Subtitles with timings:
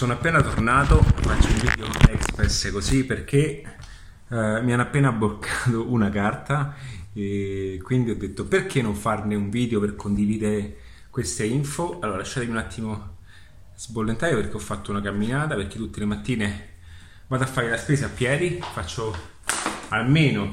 [0.00, 3.62] sono appena tornato, faccio un video express così perché
[4.30, 6.74] eh, mi hanno appena bloccato una carta
[7.12, 10.78] e quindi ho detto perché non farne un video per condividere
[11.10, 11.98] queste info.
[12.00, 13.16] Allora lasciatemi un attimo
[13.76, 16.68] sbollentare perché ho fatto una camminata, perché tutte le mattine
[17.26, 19.14] vado a fare la spesa a piedi, faccio
[19.90, 20.50] almeno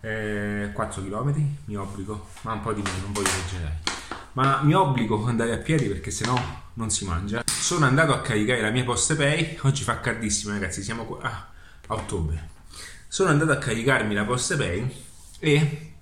[0.00, 1.32] eh, 4 km,
[1.66, 3.91] mi obbligo, ma un po' di meno, non voglio esagerare
[4.32, 7.42] ma mi obbligo ad andare a piedi perché sennò non si mangia.
[7.46, 11.50] Sono andato a caricare la mia post pay, oggi fa caldissimo ragazzi, siamo qua ah,
[11.86, 12.50] a ottobre.
[13.08, 15.04] Sono andato a caricarmi la post pay
[15.38, 15.92] e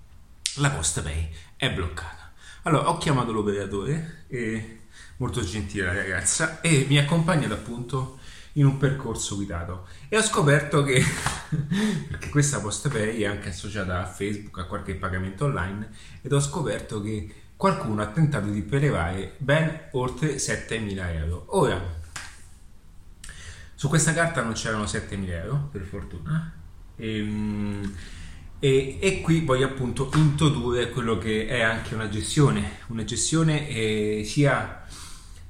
[0.56, 2.32] la post pay è bloccata.
[2.62, 4.82] Allora ho chiamato l'operatore, e,
[5.16, 8.18] molto gentile la ragazza, e mi ha accompagnato appunto
[8.54, 11.00] in un percorso guidato e ho scoperto che
[12.08, 15.88] perché questa post pay è anche associata a Facebook a qualche pagamento online
[16.20, 21.44] ed ho scoperto che qualcuno ha tentato di prelevare ben oltre 7.000 euro.
[21.48, 21.78] Ora,
[23.74, 26.54] su questa carta non c'erano 7.000 euro, per fortuna,
[26.96, 27.94] e, ehm,
[28.58, 34.22] e, e, qui voglio appunto introdurre quello che è anche una gestione, una gestione eh,
[34.24, 34.86] sia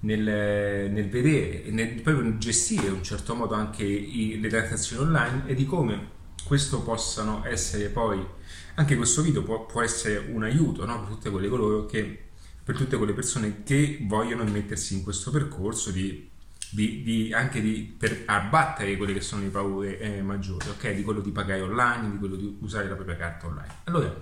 [0.00, 5.44] nel, nel vedere, nel proprio gestire in un certo modo anche i, le transazioni online
[5.46, 6.08] e di come
[6.44, 8.38] questo possano essere poi
[8.80, 11.00] anche questo video può, può essere un aiuto no?
[11.00, 12.24] per tutte quelle che
[12.64, 16.30] per tutte quelle persone che vogliono mettersi in questo percorso di,
[16.70, 20.92] di, di anche di, per abbattere quelle che sono le paure eh, maggiori, ok?
[20.92, 23.74] Di quello di pagare online, di quello di usare la propria carta online.
[23.84, 24.14] Allora,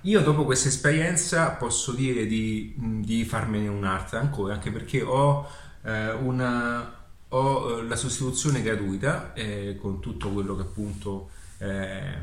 [0.00, 5.48] io dopo questa esperienza posso dire di, di farmene un'altra ancora, anche perché ho
[5.82, 6.96] eh, una
[7.28, 11.28] ho eh, la sostituzione gratuita eh, con tutto quello che appunto
[11.58, 12.16] eh,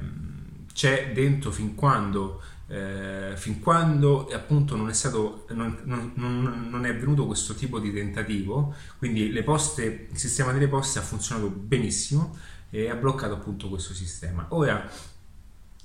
[0.75, 6.89] c'è dentro fin quando, eh, fin quando appunto non è, stato, non, non, non è
[6.89, 12.37] avvenuto questo tipo di tentativo, quindi poste, il sistema delle poste ha funzionato benissimo
[12.69, 14.47] e ha bloccato appunto questo sistema.
[14.49, 14.85] Ora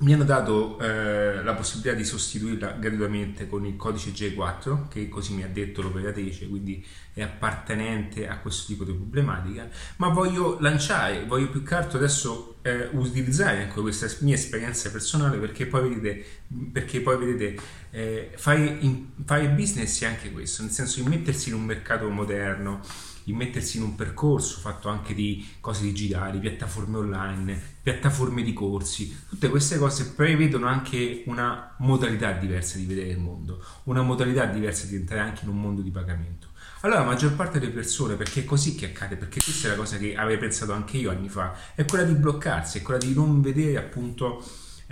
[0.01, 5.35] mi hanno dato eh, la possibilità di sostituirla gratuitamente con il codice J4 che così
[5.35, 9.69] mi ha detto l'operatrice quindi è appartenente a questo tipo di problematica.
[9.97, 15.37] Ma voglio lanciare voglio più che altro adesso eh, utilizzare anche questa mia esperienza personale
[15.37, 16.25] perché poi vedete
[16.73, 21.51] perché poi vedete eh, fare, in, fare business è anche questo nel senso di mettersi
[21.51, 22.81] in un mercato moderno
[23.25, 29.25] di mettersi in un percorso fatto anche di cose digitali, piattaforme online, piattaforme di corsi,
[29.29, 34.87] tutte queste cose prevedono anche una modalità diversa di vedere il mondo, una modalità diversa
[34.87, 36.49] di entrare anche in un mondo di pagamento.
[36.83, 39.77] Allora la maggior parte delle persone, perché è così che accade, perché questa è la
[39.77, 43.13] cosa che avevo pensato anche io anni fa, è quella di bloccarsi, è quella di
[43.13, 44.43] non vedere appunto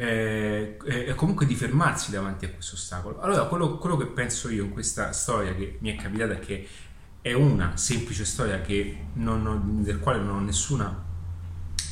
[0.00, 3.21] eh, e comunque di fermarsi davanti a questo ostacolo.
[3.21, 6.69] Allora, quello, quello, che penso io in questa storia che mi è capitata è che
[7.21, 8.61] è una semplice storia
[9.47, 11.05] ho, del quale non ho nessuna,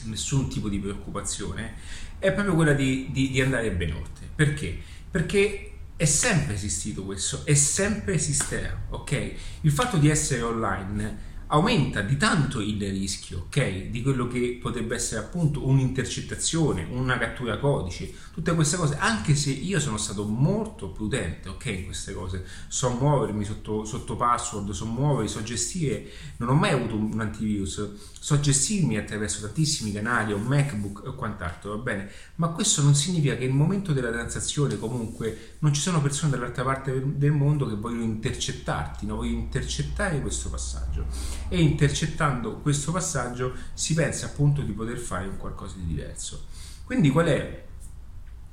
[0.05, 1.75] nessun tipo di preoccupazione,
[2.19, 4.29] è proprio quella di, di, di andare ben oltre.
[4.35, 4.79] Perché?
[5.11, 9.33] Perché è sempre esistito questo, è sempre esisterà, ok?
[9.63, 13.91] Il fatto di essere online aumenta di tanto il rischio, ok?
[13.91, 19.51] Di quello che potrebbe essere appunto un'intercettazione, una cattura codice, tutte queste cose, anche se
[19.51, 21.67] io sono stato molto prudente, ok?
[21.67, 26.73] In queste cose, so muovermi sotto, sotto password, so muovermi, so gestire, non ho mai
[26.73, 32.11] avuto un antivirus, so gestirmi attraverso tantissimi canali, un MacBook e quant'altro, va bene?
[32.37, 36.65] Ma questo non significa che nel momento della transazione comunque non ci sono persone dall'altra
[36.65, 39.17] parte del mondo che vogliono intercettarti, no?
[39.17, 45.37] vogliono intercettare questo passaggio e intercettando questo passaggio si pensa appunto di poter fare un
[45.37, 46.47] qualcosa di diverso.
[46.85, 47.65] Quindi qual è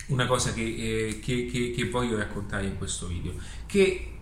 [0.07, 3.33] una cosa che, eh, che, che, che voglio raccontare in questo video?
[3.65, 4.13] Che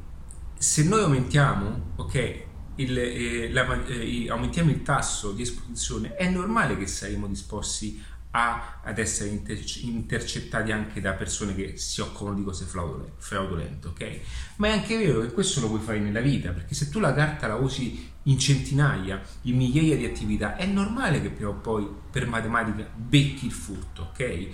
[0.58, 2.44] se noi aumentiamo, ok,
[2.76, 8.02] il, eh, la, eh, aumentiamo il tasso di esposizione, è normale che saremo disposti
[8.32, 14.20] a, ad essere inter, intercettati anche da persone che si occupano di cose fraudolente, ok?
[14.58, 17.14] Ma è anche vero che questo lo puoi fare nella vita, perché se tu la
[17.14, 21.88] carta la usi in centinaia, in migliaia di attività, è normale che prima o poi
[22.12, 24.48] per matematica becchi il furto, ok?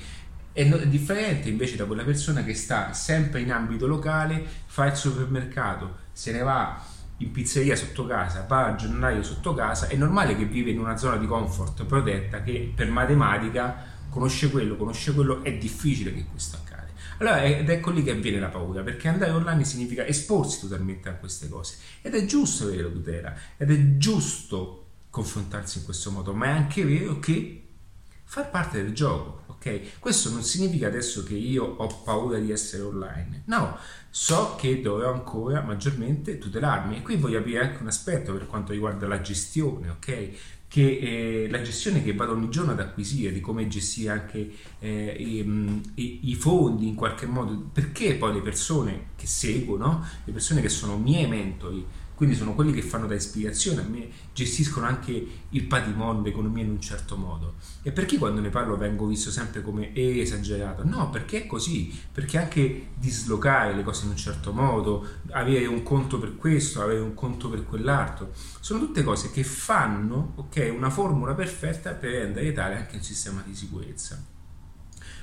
[0.53, 5.97] È differente invece da quella persona che sta sempre in ambito locale, fa il supermercato,
[6.11, 6.83] se ne va
[7.17, 10.97] in pizzeria sotto casa, va al giornalaio sotto casa, è normale che vive in una
[10.97, 16.57] zona di comfort protetta che per matematica conosce quello, conosce quello, è difficile che questo
[16.57, 16.76] accada.
[17.19, 21.13] Allora, ed ecco lì che avviene la paura, perché andare online significa esporsi totalmente a
[21.13, 21.77] queste cose.
[22.01, 26.49] Ed è giusto avere la tutela, ed è giusto confrontarsi in questo modo, ma è
[26.49, 27.63] anche vero che
[28.23, 29.99] far parte del gioco, ok?
[29.99, 33.77] Questo non significa adesso che io ho paura di essere online, no,
[34.09, 38.73] so che dovrò ancora maggiormente tutelarmi e qui voglio aprire anche un aspetto per quanto
[38.73, 40.29] riguarda la gestione, ok?
[40.69, 40.97] Che
[41.45, 45.81] eh, la gestione che vado ogni giorno ad acquisire, di come gestire anche eh, i,
[45.95, 50.69] i, i, fondi in qualche modo, perché poi le persone che seguono, le persone che
[50.69, 51.85] sono miei mentori,
[52.17, 56.71] quindi sono quelli che fanno da ispirazione a me, gestiscono anche il patrimonio, l'economia in
[56.71, 57.53] un certo modo.
[57.83, 60.83] E perché quando ne parlo vengo visto sempre come esagerato?
[60.83, 65.83] No, perché è così, perché anche dislocare le cose in un certo modo, avere un
[65.83, 68.31] conto per questo, avere un conto per quell'altro,
[68.61, 73.43] sono tutte cose che fanno okay, una formula perfetta per rendere tale anche il sistema
[73.45, 74.19] di sicurezza.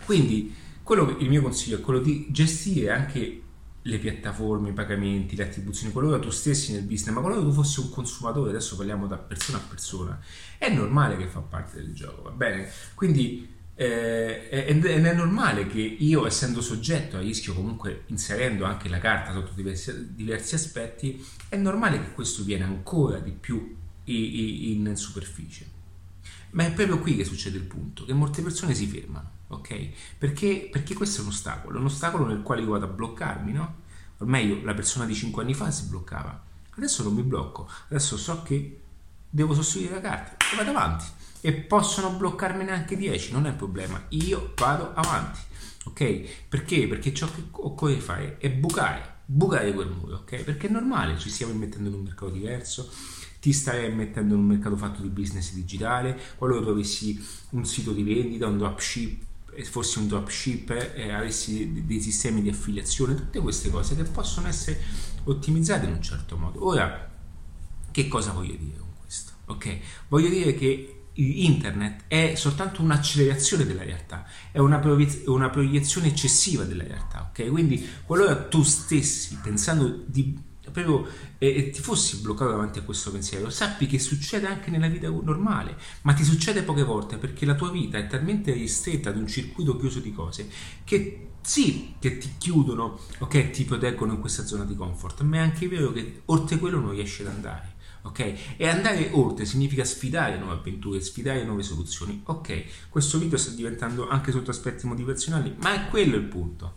[0.04, 0.54] Quindi
[0.84, 3.42] quello che, il mio consiglio è quello di gestire anche
[3.86, 7.80] le piattaforme, i pagamenti, le attribuzioni, qualora tu stessi nel business, ma qualora tu fossi
[7.80, 10.18] un consumatore, adesso parliamo da persona a persona,
[10.56, 12.68] è normale che fa parte del gioco, va bene?
[12.94, 18.98] Quindi eh, ed è normale che io, essendo soggetto a rischio, comunque inserendo anche la
[18.98, 24.96] carta sotto diversi, diversi aspetti, è normale che questo viene ancora di più in, in
[24.96, 25.73] superficie.
[26.54, 29.88] Ma è proprio qui che succede il punto, che molte persone si fermano ok?
[30.18, 33.82] Perché, perché questo è un ostacolo, un ostacolo nel quale io vado a bloccarmi, no?
[34.18, 38.16] O meglio, la persona di 5 anni fa si bloccava, adesso non mi blocco, adesso
[38.16, 38.80] so che
[39.28, 41.04] devo sostituire la carta e vado avanti
[41.40, 45.40] e possono bloccarmene anche 10, non è un problema, io vado avanti,
[45.84, 46.46] ok?
[46.48, 46.86] Perché?
[46.86, 50.42] Perché ciò che occorre fare è bucare, bucare quel muro, ok?
[50.42, 52.90] Perché è normale, ci stiamo immettendo in un mercato diverso,
[53.44, 57.92] ti stai mettendo in un mercato fatto di business digitale, qualora tu avessi un sito
[57.92, 59.22] di vendita, un dropship,
[59.64, 64.80] fossi un dropship e avessi dei sistemi di affiliazione, tutte queste cose che possono essere
[65.24, 66.64] ottimizzate in un certo modo.
[66.66, 67.10] Ora,
[67.90, 69.32] che cosa voglio dire con questo?
[69.44, 76.84] Ok, voglio dire che internet è soltanto un'accelerazione della realtà, è una, proiezione eccessiva della
[76.84, 77.50] realtà, ok?
[77.50, 80.52] Quindi qualora tu stessi pensando di
[80.82, 81.06] proprio
[81.38, 85.76] eh, ti fossi bloccato davanti a questo pensiero, sappi che succede anche nella vita normale,
[86.02, 89.76] ma ti succede poche volte perché la tua vita è talmente ristretta ad un circuito
[89.76, 90.48] chiuso di cose
[90.82, 95.40] che sì, che ti chiudono o ti proteggono in questa zona di comfort, ma è
[95.40, 97.72] anche vero che oltre quello non riesci ad andare.
[98.02, 98.34] Ok?
[98.56, 102.22] E andare oltre significa sfidare nuove avventure, sfidare nuove soluzioni.
[102.24, 106.76] Ok, questo video sta diventando anche sotto aspetti motivazionali, ma è quello il punto.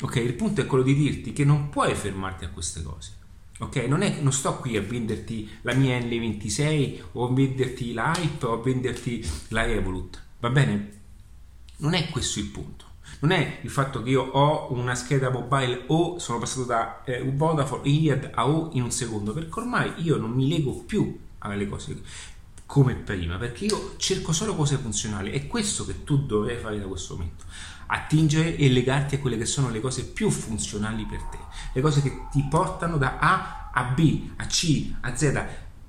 [0.00, 3.20] Ok, il punto è quello di dirti che non puoi fermarti a queste cose
[3.62, 8.12] Ok, non, è, non sto qui a venderti la mia N26 o a venderti la
[8.12, 11.00] Hype o a venderti la Revolut, va bene?
[11.76, 12.86] Non è questo il punto.
[13.20, 17.22] Non è il fatto che io ho una scheda mobile o sono passato da eh,
[17.22, 21.68] Vodafone Iliad a O in un secondo, perché ormai io non mi lego più alle
[21.68, 22.00] cose
[22.66, 25.30] come prima, perché io cerco solo cose funzionali.
[25.30, 27.44] È questo che tu dovrai fare da questo momento
[27.92, 31.38] attingere e legarti a quelle che sono le cose più funzionali per te,
[31.72, 35.44] le cose che ti portano da A a B, a C, a Z.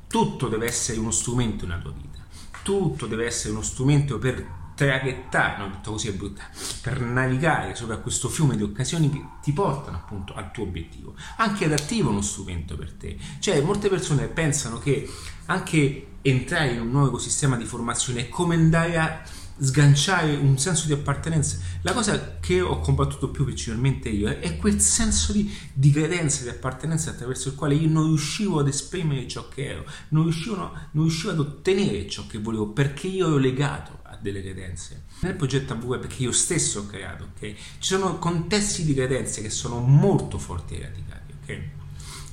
[0.08, 2.20] Tutto deve essere uno strumento nella tua vita,
[2.62, 6.44] tutto deve essere uno strumento per traghettare, non detto così è brutta,
[6.82, 11.16] per navigare sopra questo fiume di occasioni che ti portano appunto al tuo obiettivo.
[11.38, 13.18] Anche adattivo è uno strumento per te.
[13.40, 15.10] Cioè, molte persone pensano che
[15.46, 19.22] anche entrare in un nuovo ecosistema di formazione è come andare a
[19.60, 21.58] sganciare un senso di appartenenza.
[21.82, 26.50] La cosa che ho combattuto più principalmente io è quel senso di, di credenza, di
[26.50, 31.04] appartenenza attraverso il quale io non riuscivo ad esprimere ciò che ero, non riuscivo, non
[31.04, 35.04] riuscivo ad ottenere ciò che volevo perché io ero legato a delle credenze.
[35.22, 37.54] Nel progetto AV che io stesso ho creato, ok?
[37.54, 41.62] Ci sono contesti di credenze che sono molto forti e radicali, ok?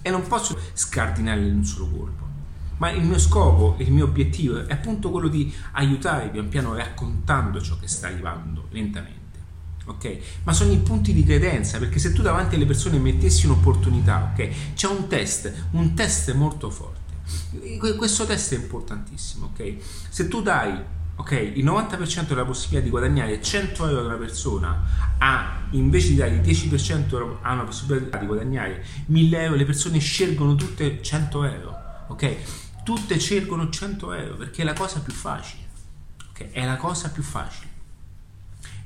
[0.02, 2.29] E non posso scardinarli in un solo colpo
[2.80, 7.60] ma il mio scopo, il mio obiettivo è appunto quello di aiutare pian piano raccontando
[7.60, 9.18] ciò che sta arrivando lentamente.
[9.84, 10.18] Ok?
[10.44, 14.74] Ma sono i punti di credenza, perché se tu davanti alle persone mettessi un'opportunità, ok?
[14.74, 16.98] C'è un test, un test molto forte.
[17.96, 19.74] Questo test è importantissimo, ok?
[20.08, 24.84] Se tu dai ok, il 90% della possibilità di guadagnare 100 euro da una persona
[25.18, 29.98] a invece di dare il 10% a una possibilità di guadagnare 1000 euro, le persone
[29.98, 31.76] scelgono tutte 100 euro,
[32.08, 32.36] ok?
[32.90, 35.68] Tutte cercano 100 euro perché è la cosa più facile.
[36.30, 36.50] Okay?
[36.50, 37.68] È la cosa più facile.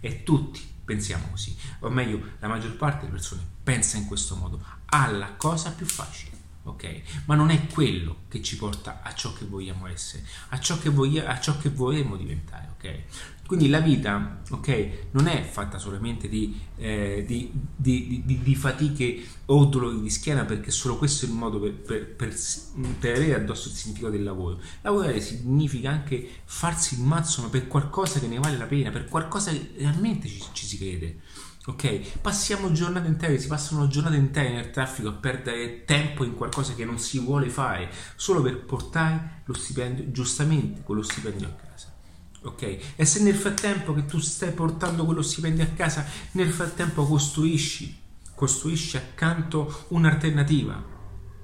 [0.00, 4.62] E tutti pensiamo così, o meglio, la maggior parte delle persone pensa in questo modo,
[4.84, 6.32] alla cosa più facile.
[6.64, 7.00] Ok?
[7.24, 10.90] Ma non è quello che ci porta a ciò che vogliamo essere, a ciò che,
[10.90, 13.02] voglia, a ciò che vorremmo diventare, ok?
[13.46, 19.66] Quindi la vita, ok, non è fatta solamente di, eh, di, di, di, fatiche o
[19.66, 23.74] dolori di schiena, perché solo questo è il modo per, per, per, avere addosso il
[23.74, 24.60] significato del lavoro.
[24.80, 29.08] Lavorare significa anche farsi il mazzo, ma per qualcosa che ne vale la pena, per
[29.08, 31.20] qualcosa che realmente ci, ci si crede.
[31.66, 36.74] Ok, passiamo giornate intere, si passano giornate intere nel traffico a perdere tempo in qualcosa
[36.74, 41.93] che non si vuole fare solo per portare lo stipendio, giustamente quello stipendio a casa.
[42.44, 47.06] Ok, e se nel frattempo che tu stai portando quello stipendio a casa, nel frattempo
[47.06, 48.02] costruisci,
[48.34, 50.82] costruisci accanto un'alternativa,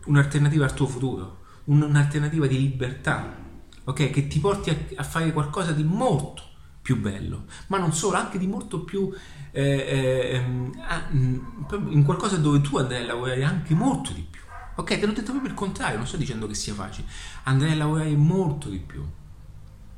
[0.04, 3.34] un'alternativa al tuo futuro, un'alternativa di libertà,
[3.84, 6.42] ok, che ti porti a, a fare qualcosa di molto
[6.82, 9.10] più bello, ma non solo, anche di molto più
[9.52, 14.40] eh, eh, ehm, in qualcosa dove tu andrai a lavorare anche molto di più.
[14.76, 17.06] Ok, te l'ho detto proprio il contrario, non sto dicendo che sia facile,
[17.44, 19.02] andrai a lavorare molto di più,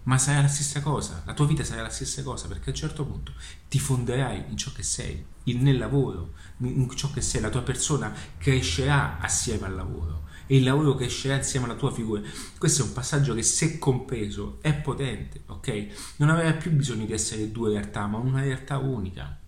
[0.04, 2.76] ma sarà la stessa cosa, la tua vita sarà la stessa cosa, perché a un
[2.76, 3.32] certo punto
[3.68, 8.12] ti fonderai in ciò che sei, nel lavoro, in ciò che sei, la tua persona
[8.38, 12.20] crescerà assieme al lavoro e il lavoro crescerà insieme alla tua figura.
[12.58, 16.14] Questo è un passaggio che se compreso è potente, ok?
[16.16, 19.38] Non avrai più bisogno di essere due realtà, ma una realtà unica.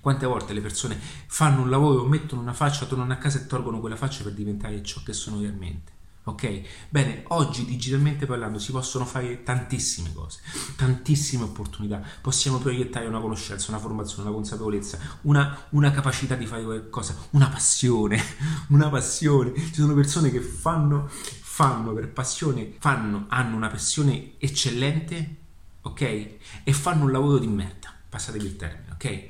[0.00, 3.80] Quante volte le persone fanno un lavoro, mettono una faccia, tornano a casa e tolgono
[3.80, 5.97] quella faccia per diventare ciò che sono realmente.
[6.24, 6.60] Ok?
[6.90, 10.40] Bene, oggi digitalmente parlando si possono fare tantissime cose,
[10.76, 12.02] tantissime opportunità.
[12.20, 17.48] Possiamo proiettare una conoscenza, una formazione, una consapevolezza, una, una capacità di fare qualcosa, una
[17.48, 18.22] passione,
[18.68, 19.54] una passione.
[19.54, 25.36] Ci sono persone che fanno, fanno per passione, fanno, hanno una passione eccellente,
[25.82, 26.00] ok?
[26.64, 29.28] E fanno un lavoro di merda, passatevi il termine, ok?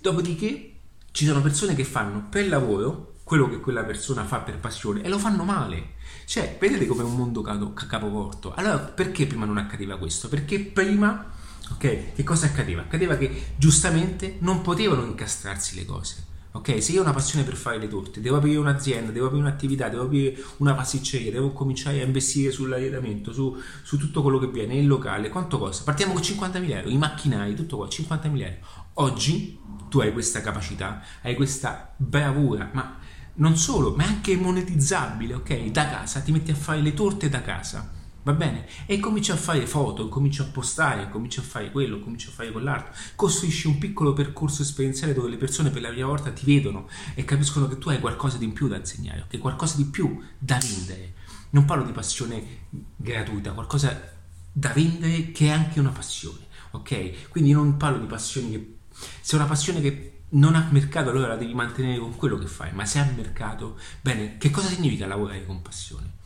[0.00, 0.74] Dopodiché
[1.12, 5.08] ci sono persone che fanno per lavoro quello che quella persona fa per passione e
[5.08, 5.94] lo fanno male.
[6.26, 8.52] Cioè, vedete come è un mondo capovolto.
[8.52, 10.28] Allora, perché prima non accadeva questo?
[10.28, 11.32] Perché prima,
[11.70, 12.82] ok, che cosa accadeva?
[12.82, 16.26] Accadeva che giustamente non potevano incastrarsi le cose.
[16.52, 19.46] Ok, se io ho una passione per fare le torte, devo aprire un'azienda, devo aprire
[19.46, 24.48] un'attività, devo aprire una pasticceria, devo cominciare a investire sull'arredamento, su, su tutto quello che
[24.48, 25.84] viene, il locale, quanto costa?
[25.84, 28.56] Partiamo con 50.000 euro, i macchinari, tutto qua, 50.000 euro.
[28.96, 29.58] Oggi
[29.88, 32.98] tu hai questa capacità, hai questa bravura, ma
[33.34, 35.64] non solo, ma anche monetizzabile, ok?
[35.70, 37.90] Da casa, ti metti a fare le torte da casa,
[38.22, 38.66] va bene?
[38.86, 42.52] E cominci a fare foto, cominci a postare, cominci a fare quello, cominci a fare
[42.52, 46.88] quell'altro, costruisci un piccolo percorso esperienziale dove le persone per la prima volta ti vedono
[47.14, 49.38] e capiscono che tu hai qualcosa di in più da insegnare, ok?
[49.38, 51.14] Qualcosa di più da vendere.
[51.50, 54.10] Non parlo di passione gratuita, qualcosa
[54.52, 57.28] da vendere che è anche una passione, ok?
[57.28, 58.76] Quindi non parlo di passioni che
[59.20, 62.46] se è una passione che non ha mercato, allora la devi mantenere con quello che
[62.46, 66.20] fai, ma se ha mercato, bene, che cosa significa lavorare con passione?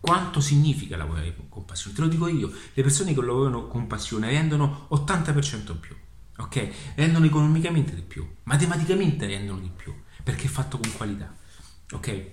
[0.00, 1.96] Quanto significa lavorare con passione?
[1.96, 5.94] Te lo dico io, le persone che lavorano con passione rendono 80% in più,
[6.38, 6.68] ok?
[6.94, 11.34] Rendono economicamente di più, matematicamente rendono di più, perché è fatto con qualità,
[11.92, 12.24] ok?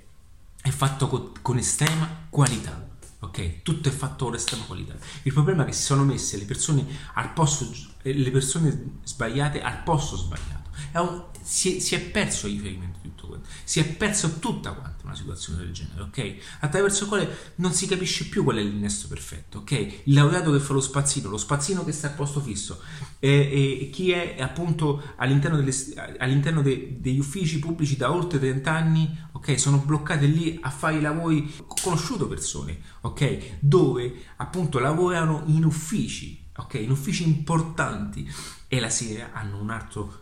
[0.62, 2.92] È fatto con, con estrema qualità.
[3.20, 4.96] Ok, tutto è fatto con estrema qualità.
[5.22, 9.82] Il problema è che si sono messe le persone al posto, le persone sbagliate al
[9.84, 10.63] posto sbagliato.
[10.94, 14.72] Un, si, è, si, è, perso il riferimento di tutto questo, si è perso tutta
[14.72, 16.36] quanta una situazione del genere, ok?
[16.60, 19.72] Attraverso il quale non si capisce più qual è l'innesto perfetto, ok?
[20.04, 22.82] Il laureato che fa lo spazzino, lo spazzino che sta al posto fisso,
[23.20, 25.74] e, e chi è appunto all'interno, delle,
[26.18, 29.60] all'interno de, degli uffici pubblici da oltre 30 anni, ok?
[29.60, 33.58] Sono bloccate lì a fare i lavori, ho conosciuto persone, ok?
[33.60, 36.76] Dove appunto lavorano in uffici, ok?
[36.76, 38.30] In uffici importanti
[38.68, 40.22] e la sera hanno un altro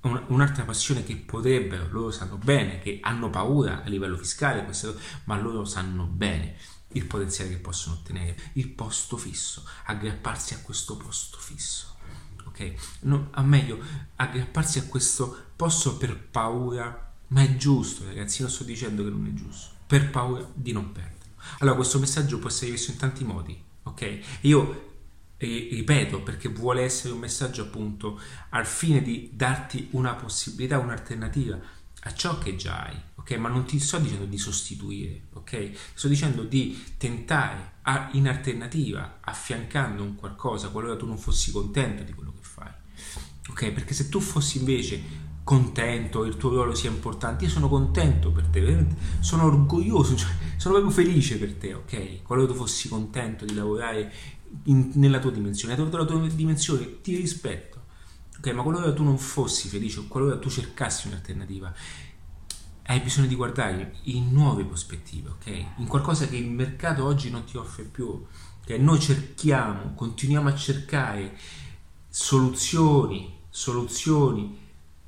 [0.00, 4.66] un'altra passione che potrebbero, loro sanno bene, che hanno paura a livello fiscale,
[5.24, 6.56] ma loro sanno bene
[6.92, 11.96] il potenziale che possono ottenere, il posto fisso, aggrapparsi a questo posto fisso.
[12.46, 12.72] Ok?
[13.00, 13.78] No, a meglio
[14.16, 19.26] aggrapparsi a questo posto per paura, ma è giusto, ragazzi, non sto dicendo che non
[19.26, 21.16] è giusto, per paura di non perderlo.
[21.58, 24.20] Allora, questo messaggio può essere visto in tanti modi, ok?
[24.42, 24.87] Io
[25.38, 31.58] e ripeto perché vuole essere un messaggio appunto al fine di darti una possibilità, un'alternativa
[32.02, 33.32] a ciò che già hai, ok?
[33.32, 35.70] Ma non ti sto dicendo di sostituire, ok?
[35.94, 42.02] Sto dicendo di tentare a, in alternativa, affiancando un qualcosa qualora tu non fossi contento
[42.02, 42.70] di quello che fai,
[43.48, 43.70] ok?
[43.72, 48.46] Perché se tu fossi invece contento, il tuo ruolo sia importante, io sono contento per
[48.48, 48.86] te,
[49.20, 52.22] sono orgoglioso, cioè, sono proprio felice per te, ok?
[52.22, 54.12] Qualora tu fossi contento di lavorare
[54.64, 57.76] in, nella tua dimensione, hai trovato la tua dimensione, ti rispetto.
[58.38, 61.74] Ok, ma qualora tu non fossi felice qualora tu cercassi un'alternativa,
[62.84, 65.64] hai bisogno di guardare in nuove prospettive, ok?
[65.76, 68.24] In qualcosa che il mercato oggi non ti offre più.
[68.64, 71.36] Che noi cerchiamo, continuiamo a cercare
[72.08, 74.56] soluzioni, soluzioni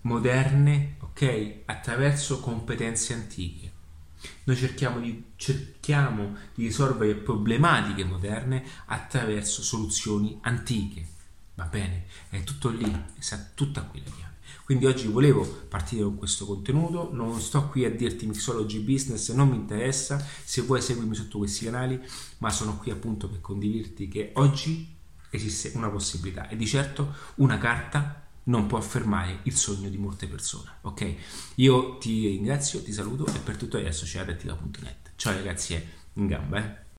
[0.03, 1.63] moderne, ok?
[1.65, 3.70] Attraverso competenze antiche.
[4.51, 11.07] Noi cerchiamo di, cerchiamo di risolvere problematiche moderne attraverso soluzioni antiche.
[11.55, 12.07] Va bene?
[12.29, 14.35] È tutto lì, è tutta qui la chiave.
[14.65, 19.51] Quindi oggi volevo partire con questo contenuto, non sto qui a dirti mixology business, non
[19.51, 22.01] mi interessa, se vuoi seguirmi sotto questi canali,
[22.39, 24.97] ma sono qui appunto per condividerti che oggi
[25.31, 30.27] esiste una possibilità e di certo una carta non può affermare il sogno di molte
[30.27, 31.15] persone, ok?
[31.57, 35.13] Io ti ringrazio, ti saluto e per tutto adesso c'è adattiva.net.
[35.15, 35.81] Ciao ragazzi,
[36.15, 36.89] in gamba, eh?